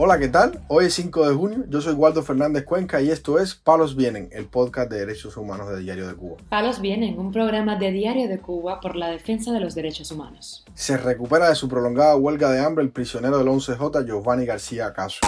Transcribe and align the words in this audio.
Hola, 0.00 0.16
¿qué 0.16 0.28
tal? 0.28 0.60
Hoy 0.68 0.84
es 0.84 0.94
5 0.94 1.28
de 1.28 1.34
junio, 1.34 1.64
yo 1.68 1.80
soy 1.80 1.92
Waldo 1.92 2.22
Fernández 2.22 2.64
Cuenca 2.64 3.02
y 3.02 3.10
esto 3.10 3.40
es 3.40 3.56
Palos 3.56 3.96
Vienen, 3.96 4.28
el 4.30 4.46
podcast 4.46 4.88
de 4.92 5.00
derechos 5.00 5.36
humanos 5.36 5.70
de 5.70 5.80
Diario 5.80 6.06
de 6.06 6.14
Cuba. 6.14 6.36
Palos 6.48 6.80
Vienen, 6.80 7.18
un 7.18 7.32
programa 7.32 7.74
de 7.74 7.90
Diario 7.90 8.28
de 8.28 8.38
Cuba 8.38 8.78
por 8.78 8.94
la 8.94 9.08
defensa 9.08 9.50
de 9.50 9.58
los 9.58 9.74
derechos 9.74 10.12
humanos. 10.12 10.64
Se 10.72 10.96
recupera 10.96 11.48
de 11.48 11.56
su 11.56 11.68
prolongada 11.68 12.14
huelga 12.14 12.52
de 12.52 12.60
hambre 12.60 12.84
el 12.84 12.90
prisionero 12.90 13.38
del 13.38 13.48
11J, 13.48 14.06
Giovanni 14.06 14.46
García 14.46 14.92
Caso. 14.92 15.18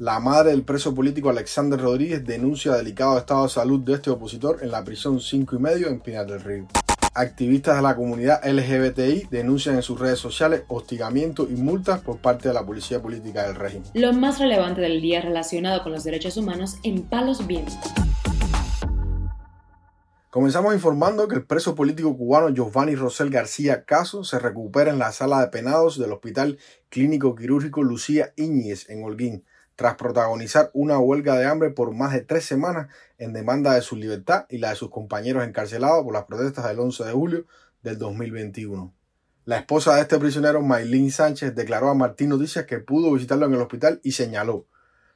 La 0.00 0.18
madre 0.18 0.50
del 0.50 0.64
preso 0.64 0.92
político 0.92 1.30
Alexander 1.30 1.80
Rodríguez 1.80 2.26
denuncia 2.26 2.72
delicado 2.72 3.16
estado 3.18 3.44
de 3.44 3.50
salud 3.50 3.78
de 3.78 3.94
este 3.94 4.10
opositor 4.10 4.58
en 4.60 4.72
la 4.72 4.82
prisión 4.82 5.20
5 5.20 5.54
y 5.54 5.58
medio 5.60 5.86
en 5.86 6.00
Pinar 6.00 6.26
del 6.26 6.40
Río. 6.40 6.66
Activistas 7.18 7.76
de 7.76 7.82
la 7.82 7.96
comunidad 7.96 8.44
LGBTI 8.44 9.28
denuncian 9.30 9.76
en 9.76 9.82
sus 9.82 9.98
redes 9.98 10.18
sociales 10.18 10.64
hostigamiento 10.68 11.48
y 11.48 11.54
multas 11.54 12.02
por 12.02 12.18
parte 12.18 12.48
de 12.48 12.52
la 12.52 12.66
policía 12.66 13.00
política 13.00 13.44
del 13.44 13.54
régimen. 13.54 13.88
Lo 13.94 14.12
más 14.12 14.38
relevante 14.38 14.82
del 14.82 15.00
día 15.00 15.22
relacionado 15.22 15.82
con 15.82 15.92
los 15.92 16.04
derechos 16.04 16.36
humanos 16.36 16.76
en 16.82 17.04
Palos 17.04 17.46
Vientos. 17.46 17.74
Comenzamos 20.28 20.74
informando 20.74 21.26
que 21.26 21.36
el 21.36 21.46
preso 21.46 21.74
político 21.74 22.14
cubano 22.14 22.50
Giovanni 22.50 22.94
Rosel 22.94 23.30
García 23.30 23.86
Caso 23.86 24.22
se 24.22 24.38
recupera 24.38 24.90
en 24.90 24.98
la 24.98 25.10
sala 25.10 25.40
de 25.40 25.46
penados 25.46 25.98
del 25.98 26.12
Hospital 26.12 26.58
Clínico 26.90 27.34
Quirúrgico 27.34 27.82
Lucía 27.82 28.34
Íñiguez 28.36 28.90
en 28.90 29.02
Holguín 29.02 29.44
tras 29.76 29.96
protagonizar 29.96 30.70
una 30.72 30.98
huelga 30.98 31.36
de 31.36 31.44
hambre 31.44 31.70
por 31.70 31.94
más 31.94 32.12
de 32.12 32.22
tres 32.22 32.44
semanas 32.44 32.88
en 33.18 33.34
demanda 33.34 33.74
de 33.74 33.82
su 33.82 33.94
libertad 33.94 34.46
y 34.48 34.58
la 34.58 34.70
de 34.70 34.76
sus 34.76 34.90
compañeros 34.90 35.44
encarcelados 35.44 36.02
por 36.02 36.14
las 36.14 36.24
protestas 36.24 36.66
del 36.66 36.80
11 36.80 37.04
de 37.04 37.12
julio 37.12 37.46
del 37.82 37.98
2021. 37.98 38.92
La 39.44 39.58
esposa 39.58 39.94
de 39.94 40.00
este 40.00 40.18
prisionero, 40.18 40.62
Maylin 40.62 41.12
Sánchez, 41.12 41.54
declaró 41.54 41.90
a 41.90 41.94
Martín 41.94 42.30
Noticias 42.30 42.64
que 42.64 42.78
pudo 42.78 43.12
visitarlo 43.12 43.46
en 43.46 43.54
el 43.54 43.60
hospital 43.60 44.00
y 44.02 44.12
señaló, 44.12 44.66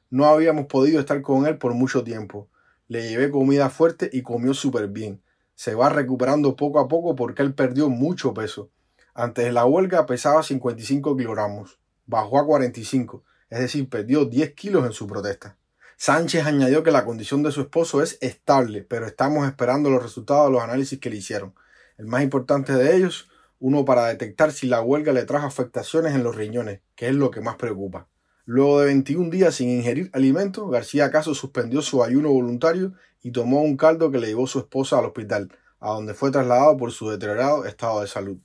no 0.09 0.25
habíamos 0.25 0.67
podido 0.67 0.99
estar 0.99 1.21
con 1.21 1.47
él 1.47 1.57
por 1.57 1.73
mucho 1.73 2.03
tiempo. 2.03 2.47
Le 2.87 3.09
llevé 3.09 3.31
comida 3.31 3.69
fuerte 3.69 4.09
y 4.13 4.21
comió 4.21 4.53
súper 4.53 4.89
bien. 4.89 5.21
Se 5.55 5.73
va 5.73 5.89
recuperando 5.89 6.55
poco 6.55 6.79
a 6.79 6.87
poco 6.87 7.15
porque 7.15 7.41
él 7.41 7.53
perdió 7.53 7.89
mucho 7.89 8.33
peso. 8.33 8.69
Antes 9.13 9.45
de 9.45 9.51
la 9.51 9.65
huelga 9.65 10.05
pesaba 10.05 10.43
55 10.43 11.17
kilogramos. 11.17 11.79
Bajó 12.05 12.39
a 12.39 12.45
45 12.45 13.23
es 13.51 13.59
decir, 13.59 13.87
perdió 13.89 14.25
10 14.25 14.53
kilos 14.53 14.85
en 14.85 14.93
su 14.93 15.05
protesta. 15.05 15.57
Sánchez 15.97 16.45
añadió 16.45 16.81
que 16.81 16.89
la 16.89 17.05
condición 17.05 17.43
de 17.43 17.51
su 17.51 17.61
esposo 17.61 18.01
es 18.01 18.17
estable, 18.21 18.81
pero 18.81 19.05
estamos 19.05 19.45
esperando 19.45 19.91
los 19.91 20.01
resultados 20.01 20.47
de 20.47 20.53
los 20.53 20.63
análisis 20.63 20.99
que 20.99 21.11
le 21.11 21.17
hicieron. 21.17 21.53
El 21.97 22.07
más 22.07 22.23
importante 22.23 22.73
de 22.73 22.95
ellos, 22.95 23.29
uno 23.59 23.85
para 23.85 24.07
detectar 24.07 24.51
si 24.51 24.67
la 24.67 24.81
huelga 24.81 25.11
le 25.13 25.25
trajo 25.25 25.45
afectaciones 25.45 26.15
en 26.15 26.23
los 26.23 26.35
riñones, 26.35 26.79
que 26.95 27.09
es 27.09 27.13
lo 27.13 27.29
que 27.29 27.41
más 27.41 27.57
preocupa. 27.57 28.07
Luego 28.45 28.79
de 28.79 28.87
21 28.87 29.29
días 29.29 29.53
sin 29.53 29.69
ingerir 29.69 30.09
alimentos, 30.13 30.71
García 30.71 31.11
Caso 31.11 31.35
suspendió 31.35 31.81
su 31.81 32.03
ayuno 32.03 32.29
voluntario 32.29 32.93
y 33.21 33.31
tomó 33.31 33.61
un 33.61 33.77
caldo 33.77 34.09
que 34.09 34.17
le 34.17 34.27
llevó 34.27 34.47
su 34.47 34.59
esposa 34.59 34.97
al 34.97 35.05
hospital, 35.05 35.51
a 35.79 35.91
donde 35.91 36.13
fue 36.13 36.31
trasladado 36.31 36.77
por 36.77 36.91
su 36.91 37.09
deteriorado 37.09 37.65
estado 37.65 38.01
de 38.01 38.07
salud. 38.07 38.39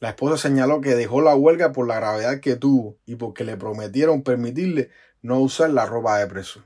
La 0.00 0.10
esposa 0.10 0.36
señaló 0.36 0.80
que 0.80 0.94
dejó 0.94 1.20
la 1.20 1.34
huelga 1.34 1.72
por 1.72 1.86
la 1.86 1.96
gravedad 1.96 2.40
que 2.40 2.56
tuvo 2.56 2.98
y 3.06 3.16
porque 3.16 3.44
le 3.44 3.56
prometieron 3.56 4.22
permitirle 4.22 4.90
no 5.22 5.40
usar 5.40 5.70
la 5.70 5.86
ropa 5.86 6.18
de 6.18 6.26
preso. 6.26 6.64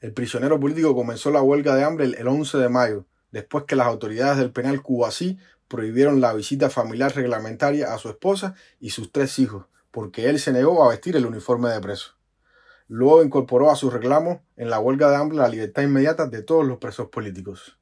El 0.00 0.12
prisionero 0.12 0.58
político 0.58 0.94
comenzó 0.94 1.30
la 1.30 1.42
huelga 1.42 1.74
de 1.74 1.84
hambre 1.84 2.06
el 2.06 2.26
11 2.26 2.58
de 2.58 2.68
mayo, 2.68 3.06
después 3.30 3.64
que 3.64 3.76
las 3.76 3.86
autoridades 3.86 4.38
del 4.38 4.52
penal 4.52 4.82
cubasí 4.82 5.38
prohibieron 5.68 6.20
la 6.20 6.32
visita 6.32 6.70
familiar 6.70 7.14
reglamentaria 7.14 7.92
a 7.92 7.98
su 7.98 8.08
esposa 8.08 8.54
y 8.80 8.90
sus 8.90 9.12
tres 9.12 9.38
hijos, 9.38 9.66
porque 9.90 10.28
él 10.28 10.40
se 10.40 10.52
negó 10.52 10.84
a 10.84 10.88
vestir 10.88 11.16
el 11.16 11.26
uniforme 11.26 11.68
de 11.68 11.80
preso. 11.80 12.14
Luego 12.88 13.22
incorporó 13.22 13.70
a 13.70 13.76
su 13.76 13.90
reclamo 13.90 14.42
en 14.56 14.70
la 14.70 14.80
huelga 14.80 15.10
de 15.10 15.16
hambre 15.16 15.36
la 15.36 15.48
libertad 15.48 15.82
inmediata 15.82 16.26
de 16.26 16.42
todos 16.42 16.66
los 16.66 16.78
presos 16.78 17.08
políticos. 17.08 17.78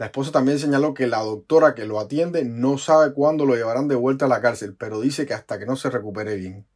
La 0.00 0.06
esposa 0.06 0.32
también 0.32 0.58
señaló 0.58 0.94
que 0.94 1.06
la 1.06 1.18
doctora 1.18 1.74
que 1.74 1.84
lo 1.84 2.00
atiende 2.00 2.42
no 2.46 2.78
sabe 2.78 3.12
cuándo 3.12 3.44
lo 3.44 3.54
llevarán 3.54 3.86
de 3.86 3.96
vuelta 3.96 4.24
a 4.24 4.28
la 4.28 4.40
cárcel, 4.40 4.74
pero 4.74 4.98
dice 4.98 5.26
que 5.26 5.34
hasta 5.34 5.58
que 5.58 5.66
no 5.66 5.76
se 5.76 5.90
recupere 5.90 6.36
bien. 6.36 6.66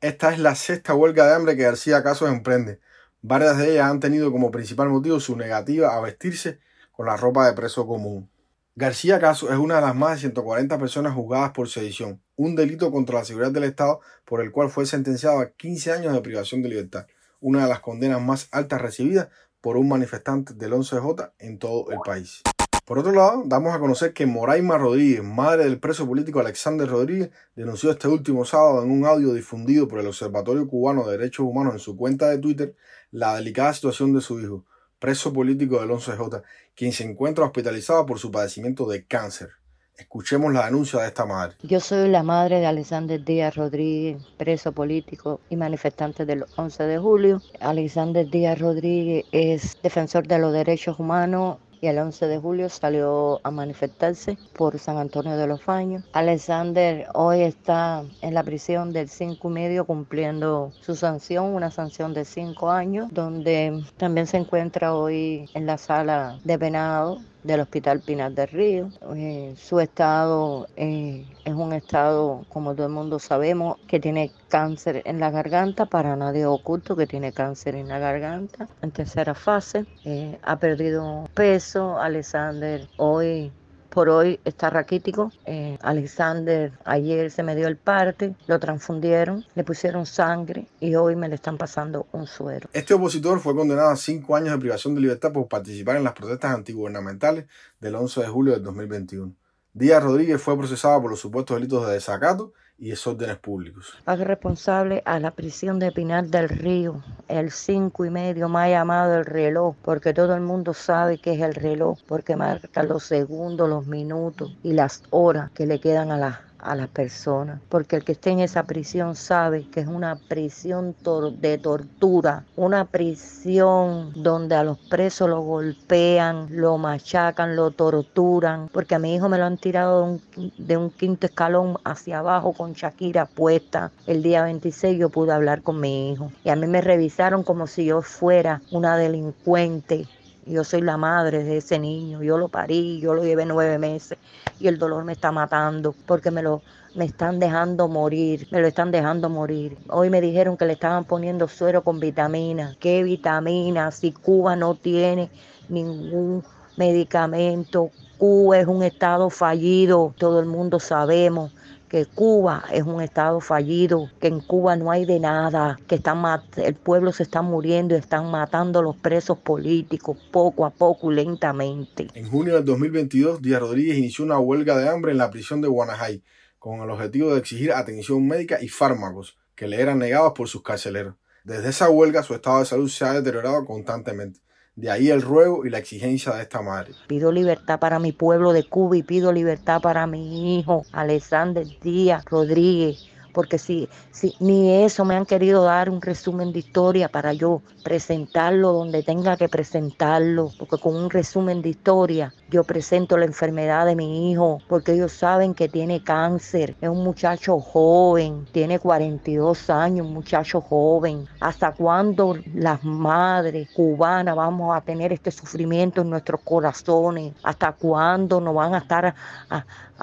Esta 0.00 0.32
es 0.32 0.38
la 0.38 0.54
sexta 0.54 0.94
huelga 0.94 1.26
de 1.26 1.34
hambre 1.34 1.58
que 1.58 1.64
García 1.64 2.02
Casos 2.02 2.30
emprende. 2.30 2.80
Varias 3.20 3.58
de 3.58 3.72
ellas 3.72 3.90
han 3.90 4.00
tenido 4.00 4.32
como 4.32 4.50
principal 4.50 4.88
motivo 4.88 5.20
su 5.20 5.36
negativa 5.36 5.94
a 5.94 6.00
vestirse 6.00 6.58
con 6.90 7.04
la 7.04 7.18
ropa 7.18 7.46
de 7.46 7.52
preso 7.52 7.86
común. 7.86 8.30
García 8.76 9.20
Casos 9.20 9.50
es 9.50 9.58
una 9.58 9.74
de 9.74 9.82
las 9.82 9.94
más 9.94 10.12
de 10.12 10.20
140 10.20 10.78
personas 10.78 11.14
juzgadas 11.14 11.50
por 11.50 11.68
sedición, 11.68 12.22
un 12.36 12.56
delito 12.56 12.90
contra 12.90 13.18
la 13.18 13.26
seguridad 13.26 13.52
del 13.52 13.64
Estado 13.64 14.00
por 14.24 14.40
el 14.40 14.52
cual 14.52 14.70
fue 14.70 14.86
sentenciado 14.86 15.40
a 15.40 15.50
15 15.50 15.92
años 15.92 16.14
de 16.14 16.22
privación 16.22 16.62
de 16.62 16.70
libertad, 16.70 17.06
una 17.40 17.64
de 17.64 17.68
las 17.68 17.80
condenas 17.80 18.22
más 18.22 18.48
altas 18.52 18.80
recibidas 18.80 19.28
por 19.60 19.76
un 19.76 19.86
manifestante 19.86 20.54
del 20.54 20.72
11J 20.72 21.32
en 21.40 21.58
todo 21.58 21.90
el 21.90 21.98
país. 22.02 22.42
Por 22.90 22.98
otro 22.98 23.12
lado, 23.12 23.44
damos 23.46 23.72
a 23.72 23.78
conocer 23.78 24.12
que 24.12 24.26
Moraima 24.26 24.76
Rodríguez, 24.76 25.22
madre 25.22 25.62
del 25.62 25.78
preso 25.78 26.08
político 26.08 26.40
Alexander 26.40 26.88
Rodríguez, 26.88 27.30
denunció 27.54 27.92
este 27.92 28.08
último 28.08 28.44
sábado 28.44 28.82
en 28.82 28.90
un 28.90 29.06
audio 29.06 29.32
difundido 29.32 29.86
por 29.86 30.00
el 30.00 30.08
Observatorio 30.08 30.66
Cubano 30.66 31.04
de 31.04 31.16
Derechos 31.16 31.46
Humanos 31.46 31.74
en 31.74 31.78
su 31.78 31.96
cuenta 31.96 32.28
de 32.28 32.38
Twitter 32.38 32.74
la 33.12 33.36
delicada 33.36 33.72
situación 33.74 34.12
de 34.12 34.20
su 34.20 34.40
hijo, 34.40 34.64
preso 34.98 35.32
político 35.32 35.78
del 35.78 35.90
11J, 35.90 36.42
quien 36.74 36.92
se 36.92 37.04
encuentra 37.04 37.44
hospitalizado 37.44 38.04
por 38.06 38.18
su 38.18 38.32
padecimiento 38.32 38.88
de 38.88 39.06
cáncer. 39.06 39.50
Escuchemos 39.96 40.52
la 40.52 40.64
denuncia 40.64 40.98
de 40.98 41.06
esta 41.06 41.24
madre. 41.24 41.54
Yo 41.62 41.78
soy 41.78 42.08
la 42.08 42.24
madre 42.24 42.58
de 42.58 42.66
Alexander 42.66 43.24
Díaz 43.24 43.54
Rodríguez, 43.54 44.20
preso 44.36 44.72
político 44.72 45.40
y 45.48 45.54
manifestante 45.54 46.26
del 46.26 46.44
11 46.56 46.82
de 46.82 46.98
julio. 46.98 47.40
Alexander 47.60 48.28
Díaz 48.28 48.58
Rodríguez 48.58 49.26
es 49.30 49.80
defensor 49.80 50.26
de 50.26 50.40
los 50.40 50.52
derechos 50.52 50.98
humanos 50.98 51.58
y 51.80 51.86
el 51.86 51.98
11 51.98 52.26
de 52.26 52.38
julio 52.38 52.68
salió 52.68 53.40
a 53.42 53.50
manifestarse 53.50 54.36
por 54.54 54.78
San 54.78 54.98
Antonio 54.98 55.36
de 55.36 55.46
los 55.46 55.62
Faños. 55.62 56.04
Alexander 56.12 57.06
hoy 57.14 57.42
está 57.42 58.04
en 58.20 58.34
la 58.34 58.42
prisión 58.42 58.92
del 58.92 59.08
5 59.08 59.48
y 59.48 59.52
medio 59.52 59.84
cumpliendo 59.84 60.72
su 60.80 60.94
sanción, 60.94 61.46
una 61.46 61.70
sanción 61.70 62.12
de 62.14 62.24
5 62.24 62.70
años, 62.70 63.08
donde 63.12 63.82
también 63.96 64.26
se 64.26 64.36
encuentra 64.36 64.94
hoy 64.94 65.48
en 65.54 65.66
la 65.66 65.78
sala 65.78 66.38
de 66.44 66.58
penado 66.58 67.18
del 67.42 67.60
Hospital 67.60 68.00
Pinar 68.00 68.32
del 68.32 68.48
Río. 68.48 68.90
Eh, 69.14 69.54
su 69.56 69.80
estado 69.80 70.66
eh, 70.76 71.26
es 71.44 71.54
un 71.54 71.72
estado, 71.72 72.44
como 72.48 72.74
todo 72.74 72.86
el 72.86 72.92
mundo 72.92 73.18
sabemos, 73.18 73.78
que 73.86 74.00
tiene 74.00 74.30
cáncer 74.48 75.02
en 75.04 75.20
la 75.20 75.30
garganta, 75.30 75.86
para 75.86 76.16
nadie 76.16 76.46
oculto 76.46 76.96
que 76.96 77.06
tiene 77.06 77.32
cáncer 77.32 77.74
en 77.74 77.88
la 77.88 77.98
garganta, 77.98 78.68
en 78.82 78.90
tercera 78.90 79.34
fase. 79.34 79.86
Eh, 80.04 80.38
ha 80.42 80.58
perdido 80.58 81.28
peso, 81.34 81.98
Alexander 81.98 82.88
hoy 82.96 83.52
por 83.90 84.08
hoy 84.08 84.40
está 84.44 84.70
raquítico. 84.70 85.32
Eh, 85.44 85.76
Alexander 85.82 86.72
ayer 86.84 87.30
se 87.30 87.42
me 87.42 87.54
dio 87.54 87.68
el 87.68 87.76
parte, 87.76 88.34
lo 88.46 88.58
transfundieron, 88.58 89.44
le 89.54 89.64
pusieron 89.64 90.06
sangre 90.06 90.66
y 90.80 90.94
hoy 90.94 91.16
me 91.16 91.28
le 91.28 91.34
están 91.34 91.58
pasando 91.58 92.06
un 92.12 92.26
suero. 92.26 92.68
Este 92.72 92.94
opositor 92.94 93.40
fue 93.40 93.54
condenado 93.54 93.90
a 93.90 93.96
cinco 93.96 94.36
años 94.36 94.52
de 94.52 94.58
privación 94.58 94.94
de 94.94 95.00
libertad 95.00 95.32
por 95.32 95.48
participar 95.48 95.96
en 95.96 96.04
las 96.04 96.14
protestas 96.14 96.54
antigubernamentales 96.54 97.46
del 97.80 97.96
11 97.96 98.20
de 98.20 98.26
julio 98.28 98.52
del 98.54 98.62
2021. 98.62 99.34
Díaz 99.72 100.02
Rodríguez 100.02 100.40
fue 100.40 100.56
procesado 100.56 101.00
por 101.00 101.10
los 101.10 101.20
supuestos 101.20 101.56
delitos 101.56 101.86
de 101.86 101.94
desacato 101.94 102.52
y 102.80 102.88
desórdenes 102.88 103.36
públicos. 103.36 103.94
Haga 104.06 104.24
responsable 104.24 105.02
a 105.04 105.20
la 105.20 105.30
prisión 105.30 105.78
de 105.78 105.92
Pinar 105.92 106.26
del 106.26 106.48
Río, 106.48 107.02
el 107.28 107.50
cinco 107.50 108.06
y 108.06 108.10
medio 108.10 108.48
más 108.48 108.70
llamado 108.70 109.18
el 109.18 109.26
reloj, 109.26 109.76
porque 109.82 110.14
todo 110.14 110.34
el 110.34 110.40
mundo 110.40 110.72
sabe 110.72 111.18
que 111.18 111.34
es 111.34 111.40
el 111.42 111.54
reloj, 111.54 111.98
porque 112.08 112.36
marca 112.36 112.82
los 112.82 113.04
segundos, 113.04 113.68
los 113.68 113.86
minutos 113.86 114.56
y 114.62 114.72
las 114.72 115.02
horas 115.10 115.50
que 115.52 115.66
le 115.66 115.78
quedan 115.78 116.10
a 116.10 116.16
la 116.16 116.49
a 116.62 116.74
las 116.74 116.88
personas, 116.88 117.60
porque 117.68 117.96
el 117.96 118.04
que 118.04 118.12
esté 118.12 118.30
en 118.30 118.40
esa 118.40 118.64
prisión 118.64 119.16
sabe 119.16 119.66
que 119.70 119.80
es 119.80 119.86
una 119.86 120.16
prisión 120.16 120.94
de 121.40 121.58
tortura, 121.58 122.44
una 122.56 122.84
prisión 122.84 124.12
donde 124.14 124.54
a 124.54 124.64
los 124.64 124.78
presos 124.78 125.28
lo 125.28 125.40
golpean, 125.40 126.48
lo 126.50 126.78
machacan, 126.78 127.56
lo 127.56 127.70
torturan, 127.70 128.68
porque 128.72 128.94
a 128.94 128.98
mi 128.98 129.14
hijo 129.14 129.28
me 129.28 129.38
lo 129.38 129.44
han 129.44 129.58
tirado 129.58 130.06
de 130.06 130.12
un, 130.12 130.52
de 130.58 130.76
un 130.76 130.90
quinto 130.90 131.26
escalón 131.26 131.78
hacia 131.84 132.18
abajo 132.18 132.52
con 132.52 132.72
Shakira 132.72 133.26
puesta. 133.26 133.90
El 134.06 134.22
día 134.22 134.44
26 134.44 134.98
yo 134.98 135.08
pude 135.08 135.32
hablar 135.32 135.62
con 135.62 135.80
mi 135.80 136.12
hijo 136.12 136.30
y 136.44 136.50
a 136.50 136.56
mí 136.56 136.66
me 136.66 136.80
revisaron 136.80 137.42
como 137.42 137.66
si 137.66 137.86
yo 137.86 138.02
fuera 138.02 138.60
una 138.70 138.96
delincuente 138.96 140.06
yo 140.46 140.64
soy 140.64 140.80
la 140.80 140.96
madre 140.96 141.44
de 141.44 141.58
ese 141.58 141.78
niño, 141.78 142.22
yo 142.22 142.38
lo 142.38 142.48
parí, 142.48 143.00
yo 143.00 143.14
lo 143.14 143.24
llevé 143.24 143.46
nueve 143.46 143.78
meses 143.78 144.18
y 144.58 144.68
el 144.68 144.78
dolor 144.78 145.04
me 145.04 145.12
está 145.12 145.32
matando 145.32 145.94
porque 146.06 146.30
me 146.30 146.42
lo 146.42 146.62
me 146.94 147.04
están 147.04 147.38
dejando 147.38 147.86
morir, 147.86 148.48
me 148.50 148.60
lo 148.60 148.66
están 148.66 148.90
dejando 148.90 149.28
morir. 149.28 149.78
Hoy 149.88 150.10
me 150.10 150.20
dijeron 150.20 150.56
que 150.56 150.66
le 150.66 150.72
estaban 150.72 151.04
poniendo 151.04 151.46
suero 151.46 151.84
con 151.84 152.00
vitamina. 152.00 152.76
¿Qué 152.80 153.04
vitamina? 153.04 153.92
Si 153.92 154.10
Cuba 154.10 154.56
no 154.56 154.74
tiene 154.74 155.30
ningún 155.68 156.42
medicamento, 156.76 157.90
Cuba 158.18 158.58
es 158.58 158.66
un 158.66 158.82
estado 158.82 159.30
fallido, 159.30 160.12
todo 160.18 160.40
el 160.40 160.46
mundo 160.46 160.80
sabemos 160.80 161.52
que 161.90 162.06
Cuba 162.06 162.64
es 162.72 162.84
un 162.84 163.02
estado 163.02 163.40
fallido, 163.40 164.08
que 164.20 164.28
en 164.28 164.38
Cuba 164.40 164.76
no 164.76 164.92
hay 164.92 165.04
de 165.06 165.18
nada, 165.18 165.76
que 165.88 165.96
están 165.96 166.22
el 166.56 166.74
pueblo 166.76 167.12
se 167.12 167.24
está 167.24 167.42
muriendo 167.42 167.96
y 167.96 167.98
están 167.98 168.30
matando 168.30 168.78
a 168.78 168.82
los 168.82 168.96
presos 168.96 169.38
políticos 169.38 170.16
poco 170.30 170.64
a 170.64 170.70
poco 170.70 171.10
y 171.10 171.16
lentamente. 171.16 172.06
En 172.14 172.30
junio 172.30 172.54
del 172.54 172.64
2022, 172.64 173.42
Díaz 173.42 173.60
Rodríguez 173.60 173.98
inició 173.98 174.24
una 174.24 174.38
huelga 174.38 174.78
de 174.78 174.88
hambre 174.88 175.10
en 175.10 175.18
la 175.18 175.30
prisión 175.30 175.60
de 175.60 175.66
Guanajay 175.66 176.22
con 176.60 176.80
el 176.80 176.90
objetivo 176.90 177.32
de 177.32 177.40
exigir 177.40 177.72
atención 177.72 178.24
médica 178.24 178.62
y 178.62 178.68
fármacos 178.68 179.36
que 179.56 179.66
le 179.66 179.80
eran 179.80 179.98
negados 179.98 180.32
por 180.36 180.46
sus 180.46 180.62
carceleros. 180.62 181.16
Desde 181.42 181.70
esa 181.70 181.90
huelga 181.90 182.22
su 182.22 182.34
estado 182.34 182.60
de 182.60 182.66
salud 182.66 182.88
se 182.88 183.04
ha 183.04 183.14
deteriorado 183.14 183.64
constantemente. 183.64 184.38
De 184.80 184.90
ahí 184.90 185.10
el 185.10 185.20
ruego 185.20 185.66
y 185.66 185.68
la 185.68 185.76
exigencia 185.76 186.32
de 186.32 186.40
esta 186.40 186.62
madre. 186.62 186.94
Pido 187.06 187.30
libertad 187.30 187.78
para 187.78 187.98
mi 187.98 188.12
pueblo 188.12 188.54
de 188.54 188.64
Cuba 188.64 188.96
y 188.96 189.02
pido 189.02 189.30
libertad 189.30 189.82
para 189.82 190.06
mi 190.06 190.58
hijo, 190.58 190.86
Alexander 190.92 191.66
Díaz 191.82 192.24
Rodríguez, 192.24 193.06
porque 193.32 193.58
si, 193.58 193.88
si 194.10 194.34
ni 194.40 194.84
eso 194.84 195.04
me 195.04 195.14
han 195.14 195.26
querido 195.26 195.64
dar 195.64 195.90
un 195.90 196.00
resumen 196.00 196.52
de 196.52 196.60
historia 196.60 197.08
para 197.08 197.32
yo 197.32 197.62
presentarlo 197.82 198.72
donde 198.72 199.02
tenga 199.02 199.36
que 199.36 199.48
presentarlo, 199.48 200.50
porque 200.58 200.78
con 200.78 200.96
un 200.96 201.10
resumen 201.10 201.62
de 201.62 201.70
historia 201.70 202.34
yo 202.50 202.64
presento 202.64 203.16
la 203.16 203.24
enfermedad 203.24 203.86
de 203.86 203.96
mi 203.96 204.30
hijo, 204.30 204.58
porque 204.68 204.92
ellos 204.92 205.12
saben 205.12 205.54
que 205.54 205.68
tiene 205.68 206.02
cáncer, 206.02 206.76
es 206.80 206.88
un 206.88 207.04
muchacho 207.04 207.60
joven, 207.60 208.46
tiene 208.52 208.78
42 208.78 209.70
años, 209.70 210.06
un 210.06 210.14
muchacho 210.14 210.60
joven. 210.60 211.26
¿Hasta 211.40 211.72
cuándo 211.72 212.36
las 212.54 212.82
madres 212.84 213.68
cubanas 213.74 214.36
vamos 214.36 214.76
a 214.76 214.80
tener 214.80 215.12
este 215.12 215.30
sufrimiento 215.30 216.02
en 216.02 216.10
nuestros 216.10 216.40
corazones? 216.42 217.34
¿Hasta 217.42 217.72
cuándo 217.72 218.40
nos 218.40 218.54
van 218.54 218.74
a 218.74 218.78
estar 218.78 219.14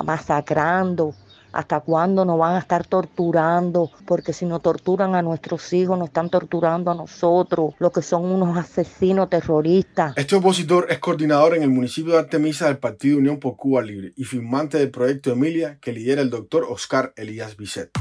masacrando? 0.04 1.14
¿Hasta 1.54 1.80
cuándo 1.80 2.26
nos 2.26 2.38
van 2.38 2.56
a 2.56 2.60
estar 2.60 2.86
torturando? 2.86 3.90
Porque 4.06 4.34
si 4.34 4.46
no 4.46 4.60
torturan 4.60 5.16
a 5.16 5.22
nuestros 5.22 5.72
hijos, 5.74 5.98
nos 5.98 6.10
están 6.10 6.30
torturando 6.30 6.92
a 6.92 6.96
nosotros, 6.96 7.74
lo 7.80 7.92
que 7.92 8.02
son 8.02 8.26
unos 8.26 8.58
asesinos 8.58 9.30
terroristas. 9.30 10.14
Este 10.18 10.36
opositor 10.36 10.88
es 10.90 11.00
coordinador 11.00 11.56
en 11.56 11.64
el 11.64 11.70
municipio 11.70 12.14
de 12.14 12.20
Artemisa 12.20 12.68
del 12.68 12.78
Partido 12.78 13.18
Unión 13.18 13.40
por 13.40 13.56
Cuba 13.56 13.82
Libre 13.82 14.14
y 14.16 14.24
firmante 14.24 14.78
del 14.78 14.92
proyecto 14.92 15.32
Emilia 15.32 15.78
que 15.80 15.94
lidera 15.94 16.22
el 16.22 16.30
doctor 16.30 16.66
Oscar 16.70 17.14
Elías 17.16 17.56
Bisset. 17.56 17.92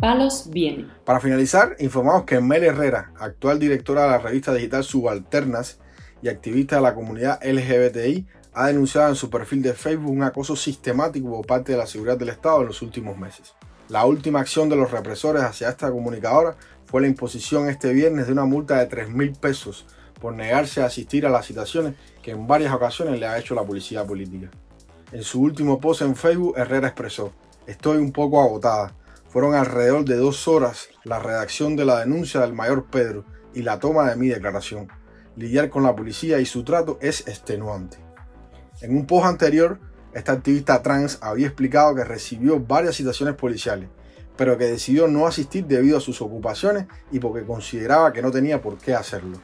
Palos 0.00 0.48
vienen. 0.50 0.90
Para 1.04 1.20
finalizar, 1.20 1.74
informamos 1.80 2.24
que 2.24 2.40
Mel 2.40 2.62
Herrera, 2.62 3.12
actual 3.18 3.58
directora 3.58 4.02
de 4.02 4.08
la 4.08 4.18
revista 4.18 4.54
digital 4.54 4.84
Subalternas 4.84 5.80
y 6.22 6.28
activista 6.28 6.76
de 6.76 6.82
la 6.82 6.94
comunidad 6.94 7.40
LGBTI, 7.44 8.26
ha 8.58 8.66
denunciado 8.66 9.10
en 9.10 9.14
su 9.14 9.30
perfil 9.30 9.62
de 9.62 9.72
Facebook 9.72 10.10
un 10.10 10.24
acoso 10.24 10.56
sistemático 10.56 11.30
por 11.30 11.46
parte 11.46 11.70
de 11.70 11.78
la 11.78 11.86
seguridad 11.86 12.18
del 12.18 12.30
Estado 12.30 12.62
en 12.62 12.66
los 12.66 12.82
últimos 12.82 13.16
meses. 13.16 13.54
La 13.88 14.04
última 14.04 14.40
acción 14.40 14.68
de 14.68 14.74
los 14.74 14.90
represores 14.90 15.44
hacia 15.44 15.68
esta 15.68 15.92
comunicadora 15.92 16.56
fue 16.84 17.00
la 17.00 17.06
imposición 17.06 17.68
este 17.68 17.92
viernes 17.92 18.26
de 18.26 18.32
una 18.32 18.46
multa 18.46 18.78
de 18.78 18.86
3 18.86 19.10
mil 19.10 19.30
pesos 19.30 19.86
por 20.20 20.34
negarse 20.34 20.82
a 20.82 20.86
asistir 20.86 21.24
a 21.24 21.30
las 21.30 21.46
citaciones 21.46 21.94
que 22.20 22.32
en 22.32 22.48
varias 22.48 22.74
ocasiones 22.74 23.20
le 23.20 23.28
ha 23.28 23.38
hecho 23.38 23.54
la 23.54 23.62
policía 23.62 24.04
política. 24.04 24.50
En 25.12 25.22
su 25.22 25.40
último 25.40 25.78
post 25.78 26.02
en 26.02 26.16
Facebook, 26.16 26.54
Herrera 26.56 26.88
expresó, 26.88 27.32
estoy 27.68 27.98
un 27.98 28.10
poco 28.10 28.42
agotada. 28.42 28.92
Fueron 29.28 29.54
alrededor 29.54 30.04
de 30.04 30.16
dos 30.16 30.48
horas 30.48 30.88
la 31.04 31.20
redacción 31.20 31.76
de 31.76 31.84
la 31.84 32.00
denuncia 32.00 32.40
del 32.40 32.54
mayor 32.54 32.86
Pedro 32.86 33.24
y 33.54 33.62
la 33.62 33.78
toma 33.78 34.10
de 34.10 34.16
mi 34.16 34.26
declaración. 34.26 34.88
Lidiar 35.36 35.70
con 35.70 35.84
la 35.84 35.94
policía 35.94 36.40
y 36.40 36.44
su 36.44 36.64
trato 36.64 36.98
es 37.00 37.20
extenuante. 37.28 38.07
En 38.80 38.96
un 38.96 39.06
post 39.06 39.26
anterior, 39.26 39.80
esta 40.12 40.32
activista 40.32 40.80
trans 40.82 41.18
había 41.20 41.48
explicado 41.48 41.96
que 41.96 42.04
recibió 42.04 42.60
varias 42.60 42.94
citaciones 42.94 43.34
policiales, 43.34 43.88
pero 44.36 44.56
que 44.56 44.66
decidió 44.66 45.08
no 45.08 45.26
asistir 45.26 45.66
debido 45.66 45.98
a 45.98 46.00
sus 46.00 46.22
ocupaciones 46.22 46.86
y 47.10 47.18
porque 47.18 47.44
consideraba 47.44 48.12
que 48.12 48.22
no 48.22 48.30
tenía 48.30 48.62
por 48.62 48.78
qué 48.78 48.94
hacerlo. 48.94 49.38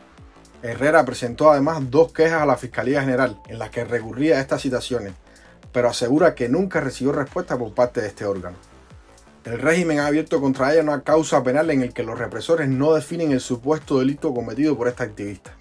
Herrera 0.62 1.04
presentó 1.04 1.50
además 1.50 1.90
dos 1.90 2.12
quejas 2.12 2.42
a 2.42 2.46
la 2.46 2.56
Fiscalía 2.56 3.00
General 3.00 3.40
en 3.48 3.58
las 3.58 3.70
que 3.70 3.84
recurría 3.84 4.36
a 4.36 4.40
estas 4.40 4.62
citaciones, 4.62 5.14
pero 5.72 5.88
asegura 5.88 6.36
que 6.36 6.48
nunca 6.48 6.80
recibió 6.80 7.12
respuesta 7.12 7.58
por 7.58 7.74
parte 7.74 8.00
de 8.00 8.06
este 8.06 8.24
órgano. 8.24 8.56
El 9.44 9.58
régimen 9.58 9.98
ha 9.98 10.06
abierto 10.06 10.40
contra 10.40 10.72
ella 10.72 10.82
una 10.82 11.02
causa 11.02 11.42
penal 11.42 11.70
en 11.70 11.82
el 11.82 11.92
que 11.92 12.04
los 12.04 12.18
represores 12.18 12.68
no 12.68 12.94
definen 12.94 13.32
el 13.32 13.40
supuesto 13.40 13.98
delito 13.98 14.32
cometido 14.32 14.76
por 14.76 14.86
esta 14.86 15.02
activista. 15.02 15.56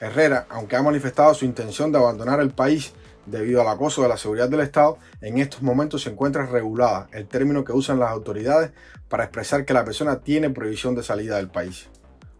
Herrera, 0.00 0.46
aunque 0.48 0.76
ha 0.76 0.82
manifestado 0.82 1.34
su 1.34 1.44
intención 1.44 1.92
de 1.92 1.98
abandonar 1.98 2.40
el 2.40 2.50
país 2.50 2.94
debido 3.26 3.60
al 3.60 3.68
acoso 3.68 4.02
de 4.02 4.08
la 4.08 4.16
seguridad 4.16 4.48
del 4.48 4.60
Estado, 4.60 4.98
en 5.20 5.38
estos 5.38 5.62
momentos 5.62 6.02
se 6.02 6.10
encuentra 6.10 6.46
regulada, 6.46 7.08
el 7.12 7.26
término 7.26 7.64
que 7.64 7.72
usan 7.72 7.98
las 7.98 8.10
autoridades 8.10 8.72
para 9.08 9.24
expresar 9.24 9.64
que 9.64 9.74
la 9.74 9.84
persona 9.84 10.20
tiene 10.20 10.50
prohibición 10.50 10.94
de 10.94 11.02
salida 11.02 11.36
del 11.36 11.48
país. 11.48 11.88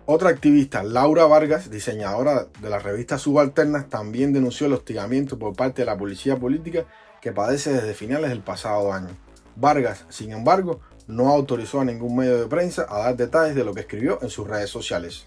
Otra 0.05 0.31
activista, 0.31 0.83
Laura 0.83 1.27
Vargas, 1.27 1.71
diseñadora 1.71 2.49
de 2.61 2.71
la 2.71 2.81
revista 2.81 3.19
Subalternas, 3.19 3.89
también 3.89 4.33
denunció 4.33 4.67
el 4.67 4.73
hostigamiento 4.73 5.39
por 5.39 5.55
parte 5.55 5.83
de 5.83 5.87
la 5.87 5.97
policía 5.97 6.37
política 6.37 6.87
que 7.21 7.33
padece 7.33 7.73
desde 7.73 7.95
finales 7.95 8.31
del 8.31 8.43
pasado 8.43 8.93
año. 8.93 9.11
Vargas, 9.55 10.05
sin 10.09 10.33
embargo, 10.33 10.81
no 11.07 11.29
autorizó 11.29 11.81
a 11.81 11.85
ningún 11.85 12.17
medio 12.17 12.41
de 12.41 12.47
prensa 12.47 12.87
a 12.89 12.99
dar 12.99 13.17
detalles 13.17 13.55
de 13.55 13.65
lo 13.65 13.75
que 13.75 13.83
escribió 13.83 14.19
en 14.23 14.31
sus 14.31 14.49
redes 14.49 14.71
sociales. 14.71 15.27